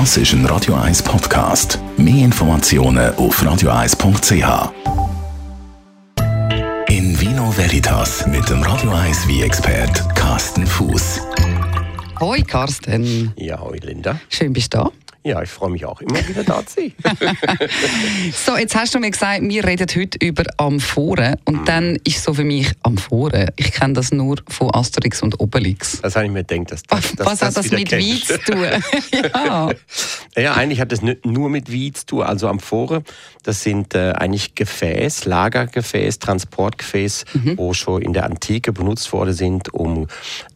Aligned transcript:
Das 0.00 0.16
ist 0.16 0.32
ein 0.32 0.44
Radio 0.46 0.74
1 0.74 1.04
Podcast. 1.04 1.78
Mehr 1.96 2.24
Informationen 2.24 3.14
auf 3.14 3.40
radio1.ch. 3.40 4.72
In 6.88 7.20
Vino 7.20 7.56
Veritas 7.56 8.26
mit 8.26 8.50
dem 8.50 8.60
Radio 8.64 8.90
1 8.90 9.28
wie 9.28 9.42
expert 9.42 10.02
Carsten 10.16 10.66
Fuß. 10.66 11.20
Hoi 12.18 12.42
Carsten. 12.42 13.32
Ja, 13.36 13.60
hoi 13.60 13.78
Linda. 13.78 14.18
Schön 14.30 14.52
bist 14.52 14.74
du 14.74 14.78
da. 14.78 14.90
Ja, 15.26 15.40
ich 15.40 15.48
freue 15.48 15.70
mich 15.70 15.86
auch 15.86 16.02
immer 16.02 16.18
wieder 16.28 16.44
da 16.44 16.66
zu 16.66 16.82
sein. 16.82 16.92
so, 18.34 18.58
jetzt 18.58 18.76
hast 18.76 18.94
du 18.94 18.98
mir 18.98 19.10
gesagt, 19.10 19.40
wir 19.40 19.64
reden 19.64 19.86
heute 19.96 20.18
über 20.20 20.44
Amphoren. 20.58 21.36
Und 21.46 21.62
mm. 21.62 21.64
dann 21.64 21.96
ist 22.04 22.22
so 22.22 22.34
für 22.34 22.44
mich 22.44 22.70
Amphoren. 22.82 23.48
Ich 23.56 23.72
kenne 23.72 23.94
das 23.94 24.12
nur 24.12 24.36
von 24.48 24.74
Asterix 24.74 25.22
und 25.22 25.40
Obelix. 25.40 26.02
Das 26.02 26.14
habe 26.16 26.26
ich 26.26 26.30
mir 26.30 26.44
gedacht. 26.44 26.72
Dass, 26.72 26.82
dass, 26.82 27.12
dass, 27.14 27.26
Was 27.26 27.40
hat 27.40 27.56
das, 27.56 27.68
das 27.68 27.70
mit 27.70 27.90
Wein 27.90 28.20
zu 28.22 28.38
tun? 28.38 28.66
ja. 29.34 29.70
ja, 30.36 30.54
eigentlich 30.56 30.80
hat 30.80 30.92
das 30.92 31.00
nur 31.00 31.48
mit 31.48 31.72
Wein 31.72 31.94
zu 31.94 32.04
tun. 32.04 32.22
Also 32.22 32.46
Amphoren, 32.48 33.02
das 33.44 33.62
sind 33.62 33.94
äh, 33.94 34.12
eigentlich 34.12 34.54
Gefäß, 34.54 35.24
Lagergefäß, 35.24 36.18
Transportgefäß, 36.18 37.24
mhm. 37.32 37.56
wo 37.56 37.72
schon 37.72 38.02
in 38.02 38.12
der 38.12 38.26
Antike 38.26 38.74
benutzt 38.74 39.10
worden 39.14 39.32
sind, 39.32 39.72
um 39.72 40.06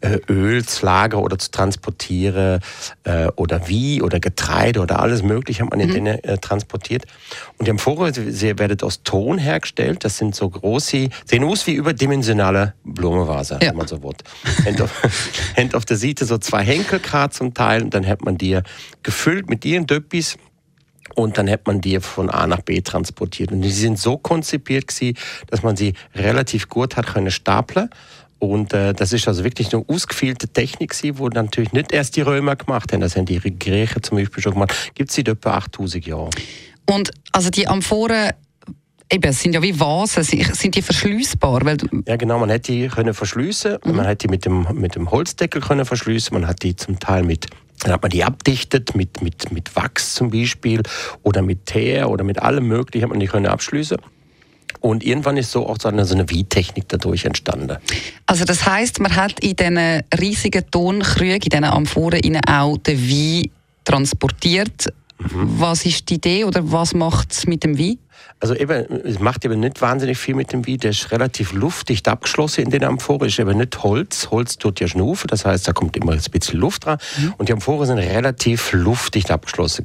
äh, 0.03 0.19
Öl 0.29 0.63
zu 0.67 0.85
lagern 0.85 1.21
oder 1.21 1.39
zu 1.39 1.51
transportieren 1.51 2.61
äh, 3.05 3.29
oder 3.37 3.67
wie 3.67 4.03
oder 4.03 4.21
Getreide 4.21 4.58
Getreide 4.59 4.81
oder 4.81 5.01
alles 5.01 5.23
Mögliche 5.23 5.63
hat 5.63 5.71
man 5.71 5.81
in 5.81 5.91
mhm. 5.91 5.95
denen 5.95 6.25
äh, 6.25 6.39
transportiert. 6.39 7.05
Und 7.59 7.67
die 7.67 7.71
Amphoren, 7.71 8.13
sie 8.13 8.59
werden 8.59 8.81
aus 8.83 9.03
Ton 9.03 9.39
hergestellt. 9.39 10.05
Das 10.05 10.19
sind 10.19 10.35
so 10.35 10.49
große, 10.49 11.09
sehen 11.25 11.45
aus 11.45 11.67
wie 11.67 11.75
überdimensionale 11.75 12.75
Blumenvase, 12.85 13.59
ja. 13.61 13.71
wenn 13.71 13.77
man 13.77 13.89
so 13.89 14.03
will. 14.03 14.15
Hängt 15.55 15.75
auf, 15.75 15.85
der 15.85 15.97
Seite 15.97 16.25
so 16.25 16.39
zwei 16.39 16.65
Henkelgrad 16.65 17.35
zum 17.35 17.55
Teil 17.55 17.83
und 17.83 17.95
dann 17.95 18.07
hat 18.07 18.25
man 18.25 18.37
die 18.37 18.59
gefüllt 19.03 19.49
mit 19.49 19.65
ihren 19.65 19.87
Döppis. 19.87 20.37
Und 21.15 21.39
dann 21.39 21.51
hat 21.51 21.67
man 21.67 21.81
die 21.81 21.99
von 22.01 22.29
A 22.29 22.47
nach 22.47 22.61
B 22.61 22.81
transportiert. 22.81 23.51
Und 23.51 23.63
die 23.63 23.71
sind 23.71 23.99
so 23.99 24.19
konzipiert 24.19 24.87
gewesen, 24.87 25.17
dass 25.49 25.63
man 25.63 25.75
sie 25.75 25.95
relativ 26.15 26.69
gut 26.69 26.97
hat 26.97 27.07
können 27.07 27.31
stapeln 27.31 27.89
und 28.39 28.73
äh, 28.73 28.93
das 28.93 29.13
ist 29.13 29.27
also 29.27 29.45
wirklich 29.45 29.73
eine 29.75 29.85
ausgefeilte 29.89 30.49
Technik, 30.49 30.95
wo 31.19 31.29
natürlich 31.29 31.73
nicht 31.73 31.93
erst 31.93 32.17
die 32.17 32.21
Römer 32.21 32.57
gemacht 32.57 32.93
haben, 32.93 33.01
das 33.01 33.17
haben 33.17 33.27
die 33.27 33.39
Griechen 33.41 34.03
zum 34.03 34.19
Beispiel 34.19 34.43
schon 34.43 34.53
gemacht. 34.53 34.93
Gibt 34.95 35.11
es 35.11 35.17
seit 35.17 35.29
etwa 35.29 35.55
8000 35.55 36.07
Jahren. 36.07 36.31
Und 36.87 37.11
also 37.33 37.51
die 37.51 37.67
Amphoren 37.67 38.31
Eben, 39.11 39.33
sind 39.33 39.55
ja 39.55 39.63
wie 39.63 39.79
Vasen, 39.81 40.23
sind 40.23 40.75
die 40.75 40.83
verschließbar? 40.83 41.63
ja, 42.07 42.17
genau, 42.17 42.39
man 42.39 42.51
hätte 42.51 42.73
die 42.73 42.89
können 42.89 43.15
verschließen, 43.15 43.79
mhm. 43.83 43.97
man 43.97 44.05
hätte 44.05 44.27
die 44.27 44.31
mit 44.31 44.45
dem, 44.45 44.67
mit 44.75 44.97
dem 44.97 45.11
Holzdeckel 45.11 45.63
können 45.63 45.87
verschließen, 45.87 46.35
man 46.35 46.47
hat 46.47 46.63
die 46.63 46.77
zum 46.77 46.99
Teil 46.99 47.23
mit 47.23 47.47
dann 47.81 47.93
hat 47.93 48.03
man 48.03 48.11
die 48.11 48.25
abdichtet 48.25 48.95
mit, 48.95 49.23
mit, 49.23 49.53
mit 49.53 49.75
Wachs 49.77 50.15
zum 50.15 50.31
Beispiel 50.31 50.83
oder 51.23 51.43
mit 51.43 51.67
Teer 51.67 52.11
oder 52.11 52.25
mit 52.25 52.43
allem 52.43 52.67
Möglichen 52.67 53.05
hat 53.05 53.11
man 53.11 53.21
die 53.21 53.27
können 53.27 53.47
abschließen. 53.47 53.99
Und 54.81 55.05
irgendwann 55.05 55.37
ist 55.37 55.51
so 55.51 55.67
auch 55.67 55.77
so 55.81 55.89
eine, 55.89 56.05
so 56.05 56.15
eine 56.15 56.29
Wie-Technik 56.29 56.89
dadurch 56.89 57.25
entstanden. 57.25 57.77
Also 58.27 58.45
das 58.45 58.67
heißt, 58.67 59.01
man 59.01 59.15
hat 59.17 59.41
in 59.41 59.57
diesen 59.57 60.03
riesigen 60.19 60.65
Tonkrügen, 60.71 61.35
in 61.35 61.41
diesen 61.51 61.65
Amphoren 61.65 62.41
auch 62.49 62.79
den 62.79 63.09
Wein 63.09 63.51
transportiert. 63.85 64.93
Mhm. 65.19 65.61
Was 65.61 65.85
ist 65.85 66.09
die 66.11 66.15
Idee 66.15 66.45
oder 66.45 66.71
was 66.71 66.95
macht 66.95 67.33
es 67.33 67.47
mit 67.47 67.65
dem 67.65 67.79
Wein? 67.79 67.99
Also 68.41 68.55
eben, 68.55 68.87
es 69.05 69.19
macht 69.19 69.45
eben 69.45 69.59
nicht 69.59 69.81
wahnsinnig 69.81 70.17
viel 70.17 70.35
mit 70.35 70.53
dem 70.53 70.67
Wein. 70.67 70.79
Der 70.79 70.91
ist 70.91 71.11
relativ 71.11 71.53
luftdicht 71.53 72.07
abgeschlossen 72.07 72.65
in 72.65 72.71
den 72.71 72.85
Amphoren. 72.85 73.27
Ist 73.27 73.39
eben 73.39 73.59
nicht 73.59 73.83
Holz. 73.83 74.29
Holz 74.31 74.59
tut 74.59 74.81
ja 74.81 74.87
Schnufe, 74.87 75.27
das 75.27 75.45
heißt, 75.45 75.67
da 75.67 75.73
kommt 75.73 75.97
immer 75.97 76.13
ein 76.13 76.23
bisschen 76.31 76.61
Luft 76.61 76.87
dran. 76.87 76.99
Mhm. 77.19 77.35
Und 77.39 77.49
die 77.49 77.53
Amphoren 77.53 77.87
sind 77.87 77.99
relativ 77.99 78.73
luftdicht 78.73 79.31
abgeschlossen. 79.31 79.85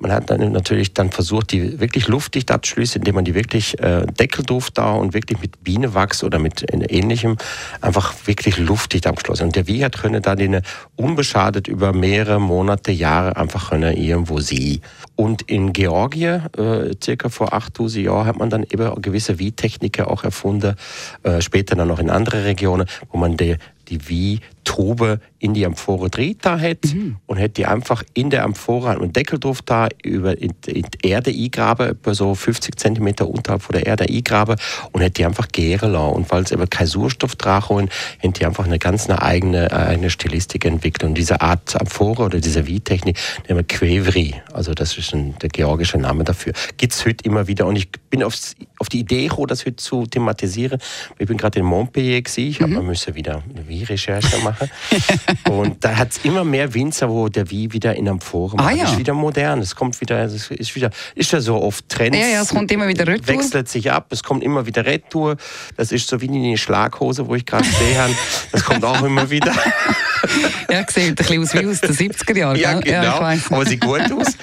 Man 0.00 0.12
hat 0.12 0.28
dann 0.30 0.52
natürlich 0.52 0.92
dann 0.92 1.10
versucht, 1.10 1.52
die 1.52 1.80
wirklich 1.80 2.08
luftdicht 2.08 2.50
abzuschließen, 2.50 3.00
indem 3.00 3.14
man 3.14 3.24
die 3.24 3.34
wirklich 3.34 3.78
äh, 3.80 4.04
Deckel 4.06 4.44
drauf 4.44 4.70
da 4.70 4.92
und 4.92 5.14
wirklich 5.14 5.40
mit 5.40 5.64
Bienenwachs 5.64 6.22
oder 6.22 6.38
mit 6.38 6.64
ähnlichem 6.70 7.36
einfach 7.80 8.14
wirklich 8.26 8.58
luftdicht 8.58 9.06
abgeschlossen. 9.06 9.44
Und 9.44 9.56
der 9.56 9.68
Wein 9.68 9.84
hat 9.84 9.98
können 9.98 10.22
da 10.22 10.34
den 10.34 10.60
unbeschadet 10.96 11.66
über 11.66 11.92
mehrere 11.92 12.40
Monate, 12.40 12.92
Jahre 12.92 13.36
einfach 13.36 13.70
können 13.70 13.96
irgendwo 13.96 14.40
sie. 14.40 14.80
Und 15.14 15.42
in 15.42 15.72
Georgien, 15.72 16.42
äh, 16.56 16.94
circa 17.02 17.30
vor 17.30 17.52
8000 17.66 18.04
Jahren, 18.04 18.26
hat 18.26 18.38
man 18.38 18.50
dann 18.50 18.62
eben 18.62 19.00
gewisse 19.02 19.38
Wie-Techniken 19.38 20.06
auch 20.06 20.24
erfunden, 20.24 20.76
äh, 21.22 21.40
später 21.40 21.76
dann 21.76 21.88
noch 21.88 21.98
in 21.98 22.10
andere 22.10 22.44
Regionen, 22.44 22.86
wo 23.10 23.18
man 23.18 23.36
die, 23.36 23.56
die 23.88 24.08
Wie-Trube 24.08 25.20
in 25.46 25.54
die 25.54 25.64
Amphore 25.64 26.10
dreht 26.10 26.38
da 26.44 26.58
hat 26.58 26.92
mhm. 26.92 27.16
und 27.26 27.36
hätte 27.36 27.54
die 27.54 27.66
einfach 27.66 28.02
in 28.14 28.30
der 28.30 28.42
Amphore 28.42 28.90
einen 28.90 29.12
Deckel 29.12 29.38
drauf 29.38 29.62
da 29.62 29.88
über 30.02 30.36
in, 30.36 30.54
in 30.66 30.82
die 30.82 31.08
Erde 31.08 31.30
eingraben, 31.30 31.90
etwa 31.90 32.14
so 32.14 32.34
50 32.34 32.76
cm 32.76 33.14
unterhalb 33.24 33.62
von 33.62 33.74
der 33.74 33.86
Erde 33.86 34.06
eingraben 34.10 34.56
und 34.90 35.02
hätte 35.02 35.14
die 35.14 35.24
einfach 35.24 35.46
gären 35.48 35.92
lassen. 35.92 36.14
Und 36.14 36.30
weil 36.32 36.42
es 36.42 36.50
eben 36.50 36.68
kein 36.68 36.88
Sauerstoff 36.88 37.36
dran 37.36 37.88
hätte 38.18 38.40
die 38.40 38.46
einfach 38.46 38.64
eine 38.64 38.80
ganz 38.80 39.08
eine 39.08 39.22
eigene, 39.22 39.70
eigene 39.72 40.10
Stilistik 40.10 40.64
entwickelt. 40.64 41.04
Und 41.04 41.14
diese 41.14 41.40
Art 41.40 41.80
Amphore 41.80 42.24
oder 42.24 42.40
diese 42.40 42.66
Wie-Technik 42.66 43.16
nennen 43.46 43.60
wir 43.60 43.64
Quevri. 43.64 44.34
Also 44.52 44.74
das 44.74 44.98
ist 44.98 45.14
ein, 45.14 45.36
der 45.38 45.48
georgische 45.48 45.98
Name 45.98 46.24
dafür. 46.24 46.54
Gibt 46.76 46.92
es 46.92 47.06
heute 47.06 47.24
immer 47.24 47.46
wieder. 47.46 47.66
Und 47.66 47.76
ich 47.76 47.88
bin 48.10 48.24
aufs, 48.24 48.56
auf 48.80 48.88
die 48.88 48.98
Idee 48.98 49.28
gekommen, 49.28 49.46
das 49.46 49.64
heute 49.64 49.76
zu 49.76 50.06
thematisieren. 50.06 50.80
Ich 51.20 51.28
bin 51.28 51.36
gerade 51.36 51.60
in 51.60 51.64
Montpellier 51.64 52.22
gewesen. 52.22 52.48
Ich 52.48 52.58
mhm. 52.58 52.76
habe 52.76 53.14
wieder 53.14 53.44
eine 53.48 53.68
Wie-Recherche 53.68 54.38
machen. 54.42 54.68
Und 55.48 55.84
da 55.84 55.96
hat 55.96 56.12
es 56.12 56.24
immer 56.24 56.44
mehr 56.44 56.74
Winzer, 56.74 57.08
wo 57.08 57.28
der 57.28 57.50
Wie 57.50 57.72
wieder 57.72 57.94
in 57.94 58.08
einem 58.08 58.20
Forum 58.20 58.60
ah, 58.60 58.70
ja. 58.70 58.84
ist 58.84 58.98
wieder 58.98 59.14
modern. 59.14 59.60
Es 59.60 59.74
kommt 59.74 60.00
wieder, 60.00 60.24
es 60.24 60.50
ist 60.50 60.74
wieder, 60.74 60.90
ist 61.14 61.32
ja 61.32 61.40
so 61.40 61.60
oft 61.60 61.88
Trends. 61.88 62.18
Ja, 62.18 62.26
ja, 62.26 62.42
es 62.42 62.48
kommt 62.48 62.70
immer 62.72 62.88
wieder 62.88 63.06
retour. 63.06 63.26
Wechselt 63.26 63.68
sich 63.68 63.90
ab, 63.90 64.06
es 64.10 64.22
kommt 64.22 64.42
immer 64.42 64.66
wieder 64.66 64.84
retour. 64.84 65.36
Das 65.76 65.92
ist 65.92 66.08
so 66.08 66.20
wie 66.20 66.28
eine 66.28 66.56
Schlaghose, 66.56 67.26
wo 67.28 67.34
ich 67.34 67.46
gerade 67.46 67.64
sehe. 67.64 68.08
Das 68.52 68.64
kommt 68.64 68.84
auch 68.84 69.02
immer 69.02 69.30
wieder. 69.30 69.52
ja, 70.70 70.84
sieht 70.88 71.08
ein 71.08 71.14
bisschen 71.14 71.42
aus 71.42 71.54
wie 71.54 71.66
aus 71.66 71.80
den 71.80 71.94
70er 71.94 72.36
Jahren. 72.36 72.58
Ja, 72.58 72.78
genau. 72.80 73.02
Ja, 73.02 73.38
aber 73.50 73.66
sieht 73.66 73.80
gut 73.80 74.12
aus. 74.12 74.36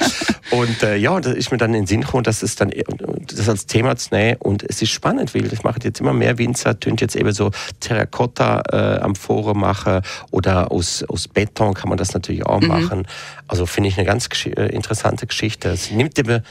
Und 0.52 0.84
äh, 0.84 0.98
ja, 0.98 1.20
da 1.20 1.32
ist 1.32 1.52
mir 1.52 1.58
dann 1.58 1.74
in 1.74 1.82
den 1.82 1.88
Sinn 1.88 2.02
gekommen, 2.02 2.24
das 2.24 2.44
ist 2.44 2.62
dann 2.62 2.72
das 3.28 3.50
als 3.50 3.66
Thema 3.66 3.96
zu 3.96 4.14
nehmen. 4.14 4.38
Und 4.40 4.64
es 4.64 4.82
ist 4.82 4.92
spannend, 4.92 5.34
weil 5.36 5.44
das 5.44 5.64
machen 5.64 5.82
jetzt 5.84 6.00
immer 6.00 6.14
mehr 6.14 6.38
Winzer, 6.38 6.80
tun 6.80 6.96
jetzt 7.00 7.16
eben 7.16 7.32
so 7.32 7.52
Terrakotta 7.80 8.64
äh, 8.72 9.02
am 9.02 9.16
Forum 9.16 9.60
machen 9.60 10.02
oder 10.32 10.72
aus, 10.72 11.04
aus 11.04 11.28
Beton 11.28 11.74
kann 11.74 11.90
man 11.90 11.98
das 11.98 12.14
natürlich 12.14 12.46
auch 12.46 12.62
mhm. 12.62 12.68
machen. 12.68 13.08
Also 13.48 13.66
finde 13.66 13.90
ich 13.90 13.98
eine 13.98 14.06
ganz 14.06 14.28
äh, 14.46 14.68
interessante 14.74 15.28
Geschichte. 15.28 15.70
Es 15.70 15.92
nimmt 15.92 16.18
eben 16.20 16.44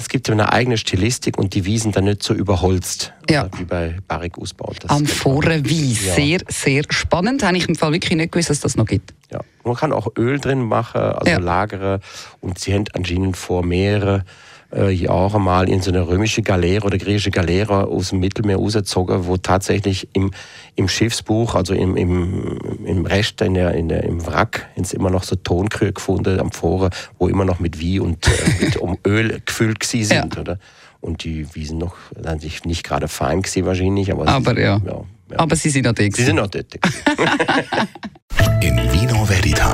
es 0.00 0.08
gibt 0.08 0.30
eine 0.30 0.52
eigene 0.52 0.78
Stilistik 0.78 1.36
und 1.38 1.54
die 1.54 1.64
Wiesen 1.64 1.90
dann 1.90 2.04
nicht 2.04 2.22
so 2.22 2.32
überholzt, 2.32 3.12
ja. 3.28 3.46
Äh, 3.46 3.48
wie 3.58 3.64
bei 3.64 3.96
Barrik 4.06 4.38
ausbaut. 4.38 4.78
Amphore 4.86 5.64
Wies, 5.64 6.06
ja. 6.06 6.14
sehr, 6.14 6.38
sehr 6.48 6.84
spannend. 6.88 7.42
Habe 7.42 7.56
ich 7.56 7.68
im 7.68 7.74
Fall 7.74 7.92
wirklich 7.92 8.16
nicht 8.16 8.30
gewusst, 8.30 8.48
dass 8.48 8.60
das 8.60 8.76
noch 8.76 8.86
gibt. 8.86 9.12
Ja, 9.30 9.40
man 9.64 9.76
kann 9.76 9.92
auch 9.92 10.08
Öl 10.16 10.38
drin 10.40 10.62
machen, 10.62 11.00
also 11.00 11.30
ja. 11.30 11.38
lagere 11.38 12.00
und 12.40 12.58
sie 12.58 12.72
haben 12.72 12.84
anscheinend 12.94 13.36
vor 13.36 13.62
mehrere 13.64 14.24
äh, 14.72 14.90
Jahre 14.90 15.40
mal 15.40 15.68
in 15.68 15.80
so 15.80 15.90
eine 15.90 16.06
römische 16.06 16.42
Galeere 16.42 16.86
oder 16.86 16.98
griechische 16.98 17.30
Galeere 17.30 17.86
aus 17.86 18.10
dem 18.10 18.20
Mittelmeer 18.20 18.56
rausgezogen, 18.56 19.26
wo 19.26 19.36
tatsächlich 19.36 20.08
im, 20.12 20.30
im 20.76 20.88
Schiffsbuch, 20.88 21.54
also 21.54 21.74
im, 21.74 21.96
im, 21.96 22.58
im 22.84 23.06
Rest, 23.06 23.40
in 23.40 23.54
der, 23.54 23.74
in 23.74 23.88
der, 23.88 24.04
im 24.04 24.26
Wrack, 24.26 24.68
ist 24.76 24.94
immer 24.94 25.10
noch 25.10 25.22
so 25.22 25.36
Tonkrüge 25.36 25.94
gefunden 25.94 26.40
am 26.40 26.52
Foren, 26.52 26.90
wo 27.18 27.28
immer 27.28 27.44
noch 27.44 27.60
mit 27.60 27.78
Wie 27.78 27.98
und 28.00 28.26
äh, 28.26 28.64
mit 28.64 28.76
um 28.76 28.98
Öl 29.06 29.40
gefüllt 29.44 29.82
sind, 29.84 30.12
ja. 30.12 30.24
oder? 30.24 30.58
Und 31.00 31.22
die 31.22 31.54
Wiesen 31.54 31.78
noch, 31.78 31.94
dann 32.14 32.40
sich 32.40 32.64
nicht 32.64 32.82
gerade 32.84 33.08
fein 33.08 33.42
gewesen 33.42 33.66
wahrscheinlich, 33.66 34.12
aber, 34.12 34.26
aber 34.26 34.54
sie, 34.54 34.62
ja. 34.62 34.80
ja. 34.84 35.04
Ja. 35.30 35.40
Aber 35.40 35.56
sie 35.56 35.68
sind 35.68 35.84
noch 35.84 35.92
dort. 35.92 36.14
Sie 36.14 36.24
sind 36.24 36.36
noch 36.36 36.46
dort. 36.46 36.74